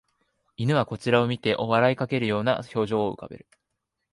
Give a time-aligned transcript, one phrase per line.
[0.57, 3.47] 犬はこちらを見て笑いかけるような表情を浮かべる